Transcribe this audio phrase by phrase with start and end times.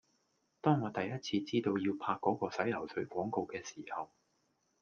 [0.61, 4.09] 當我第一次知道要拍嗰個洗頭水廣告嘅時候